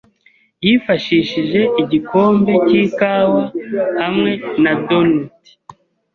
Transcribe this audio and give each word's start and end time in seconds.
yifashishije 0.65 1.61
igikombe 1.81 2.53
cy'ikawa 2.67 3.43
hamwe 4.01 4.31
na 4.63 4.73
donut. 4.87 5.37